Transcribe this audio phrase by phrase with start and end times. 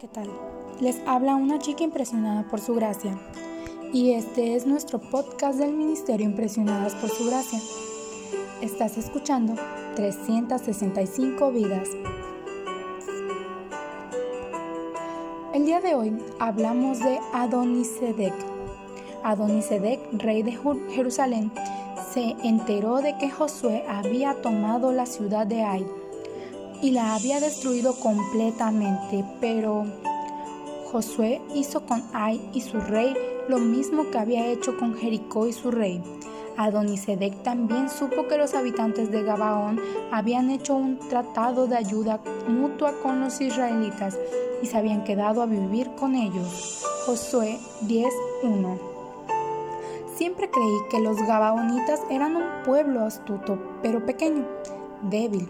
[0.00, 0.30] ¿Qué tal?
[0.80, 3.18] Les habla una chica impresionada por su gracia.
[3.92, 7.58] Y este es nuestro podcast del Ministerio Impresionadas por su gracia.
[8.60, 9.54] Estás escuchando
[9.96, 11.88] 365 vidas.
[15.52, 18.34] El día de hoy hablamos de Adonisedec.
[19.24, 20.56] Adonisedec, rey de
[20.90, 21.50] Jerusalén,
[22.14, 25.84] se enteró de que Josué había tomado la ciudad de Ai
[26.82, 29.84] y la había destruido completamente, pero
[30.90, 33.14] Josué hizo con Ai y su rey
[33.48, 36.02] lo mismo que había hecho con Jericó y su rey.
[36.56, 39.80] Adonisedec también supo que los habitantes de Gabaón
[40.10, 44.18] habían hecho un tratado de ayuda mutua con los israelitas
[44.62, 46.84] y se habían quedado a vivir con ellos.
[47.06, 48.78] Josué 10.1
[50.16, 54.44] Siempre creí que los Gabaonitas eran un pueblo astuto, pero pequeño,
[55.02, 55.48] débil,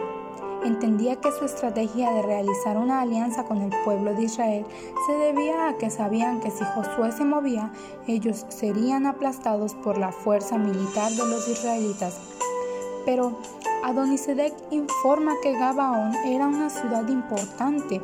[0.65, 4.67] entendía que su estrategia de realizar una alianza con el pueblo de Israel
[5.07, 7.73] se debía a que sabían que si Josué se movía,
[8.07, 12.19] ellos serían aplastados por la fuerza militar de los israelitas.
[13.05, 13.39] Pero
[13.85, 18.03] Adonisedec informa que Gabaón era una ciudad importante,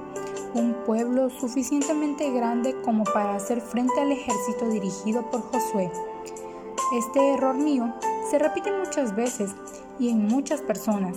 [0.55, 5.91] un pueblo suficientemente grande como para hacer frente al ejército dirigido por Josué.
[6.97, 7.93] Este error mío
[8.31, 9.51] se repite muchas veces
[9.99, 11.17] y en muchas personas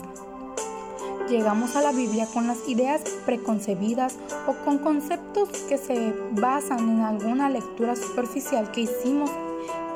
[1.30, 4.16] llegamos a la Biblia con las ideas preconcebidas
[4.48, 9.30] o con conceptos que se basan en alguna lectura superficial que hicimos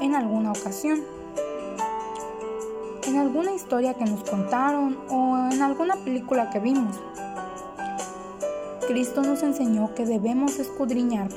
[0.01, 1.01] en alguna ocasión,
[3.07, 6.95] en alguna historia que nos contaron o en alguna película que vimos.
[8.87, 11.29] Cristo nos enseñó que debemos escudriñar.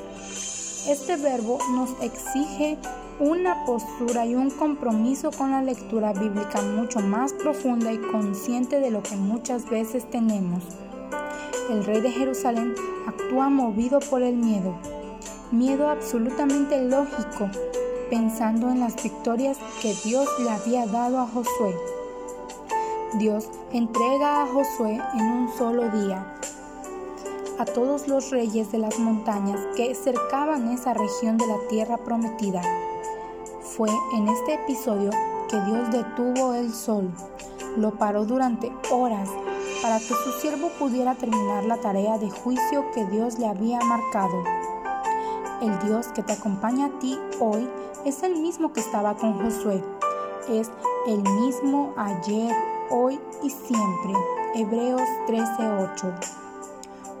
[0.87, 2.77] Este verbo nos exige
[3.19, 8.91] una postura y un compromiso con la lectura bíblica mucho más profunda y consciente de
[8.91, 10.63] lo que muchas veces tenemos.
[11.69, 12.75] El rey de Jerusalén
[13.07, 14.75] actúa movido por el miedo,
[15.51, 17.49] miedo absolutamente lógico,
[18.09, 21.73] pensando en las victorias que Dios le había dado a Josué.
[23.13, 26.35] Dios entrega a Josué en un solo día
[27.57, 32.61] a todos los reyes de las montañas que cercaban esa región de la tierra prometida.
[33.75, 35.09] Fue en este episodio
[35.49, 37.11] que Dios detuvo el sol,
[37.75, 39.27] lo paró durante horas
[39.81, 44.43] para que su siervo pudiera terminar la tarea de juicio que Dios le había marcado.
[45.61, 47.67] El Dios que te acompaña a ti hoy
[48.05, 49.83] es el mismo que estaba con Josué.
[50.47, 50.71] Es
[51.07, 52.55] el mismo ayer,
[52.89, 54.13] hoy y siempre.
[54.55, 56.13] Hebreos 13:8.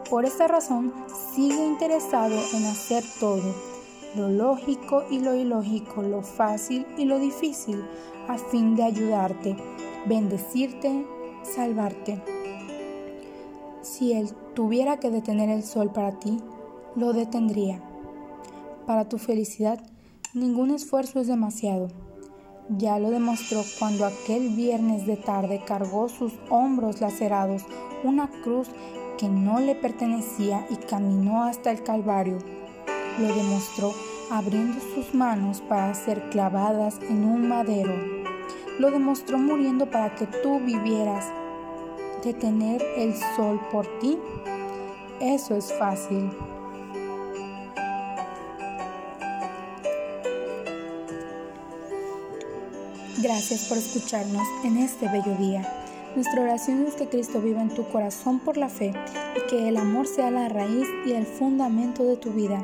[0.09, 0.93] Por esta razón,
[1.33, 3.74] sigue interesado en hacer todo
[4.15, 7.83] lo lógico y lo ilógico, lo fácil y lo difícil,
[8.27, 9.55] a fin de ayudarte,
[10.05, 11.05] bendecirte,
[11.43, 12.21] salvarte.
[13.81, 16.39] Si Él tuviera que detener el sol para ti,
[16.95, 17.81] lo detendría.
[18.87, 19.79] Para tu felicidad,
[20.33, 21.89] ningún esfuerzo es demasiado.
[22.69, 27.63] Ya lo demostró cuando aquel viernes de tarde cargó sus hombros lacerados
[28.03, 28.69] una cruz
[29.19, 32.39] que no le pertenecía y caminó hasta el Calvario
[33.19, 33.93] lo demostró
[34.29, 37.93] abriendo sus manos para ser clavadas en un madero.
[38.79, 41.25] Lo demostró muriendo para que tú vivieras.
[42.23, 44.17] Detener el sol por ti,
[45.19, 46.29] eso es fácil.
[53.21, 55.61] Gracias por escucharnos en este bello día.
[56.15, 58.93] Nuestra oración es que Cristo viva en tu corazón por la fe
[59.35, 62.63] y que el amor sea la raíz y el fundamento de tu vida